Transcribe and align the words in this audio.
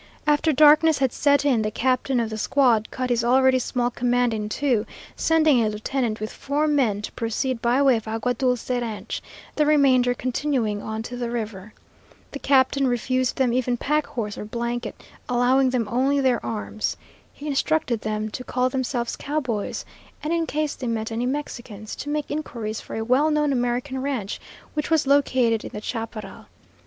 After 0.25 0.51
darkness 0.51 0.97
had 0.97 1.13
set 1.13 1.45
in, 1.45 1.61
the 1.61 1.69
captain 1.69 2.19
of 2.19 2.31
the 2.31 2.37
squad 2.39 2.89
cut 2.89 3.11
his 3.11 3.23
already 3.23 3.59
small 3.59 3.91
command 3.91 4.33
in 4.33 4.49
two, 4.49 4.83
sending 5.15 5.63
a 5.63 5.69
lieutenant 5.69 6.19
with 6.19 6.33
four 6.33 6.67
men 6.67 7.03
to 7.03 7.11
proceed 7.11 7.61
by 7.61 7.83
way 7.83 7.97
of 7.97 8.07
Agua 8.07 8.33
Dulce 8.33 8.67
ranch, 8.71 9.21
the 9.55 9.63
remainder 9.63 10.15
continuing 10.15 10.81
on 10.81 11.03
to 11.03 11.15
the 11.15 11.29
river. 11.29 11.75
The 12.31 12.39
captain 12.39 12.87
refused 12.87 13.35
them 13.35 13.53
even 13.53 13.77
pack 13.77 14.07
horse 14.07 14.39
or 14.39 14.45
blanket, 14.45 14.99
allowing 15.29 15.69
them 15.69 15.87
only 15.87 16.19
their 16.19 16.43
arms. 16.43 16.97
He 17.31 17.45
instructed 17.45 18.01
them 18.01 18.31
to 18.31 18.43
call 18.43 18.69
themselves 18.71 19.15
cowboys, 19.15 19.85
and 20.23 20.33
in 20.33 20.47
case 20.47 20.73
they 20.73 20.87
met 20.87 21.11
any 21.11 21.27
Mexicans, 21.27 21.95
to 21.97 22.09
make 22.09 22.31
inquiries 22.31 22.81
for 22.81 22.95
a 22.95 23.03
well 23.05 23.29
known 23.29 23.51
American 23.53 24.01
ranch 24.01 24.41
which 24.73 24.89
was 24.89 25.05
located 25.05 25.63
in 25.63 25.69
the 25.71 25.79
chaparral. 25.81 26.47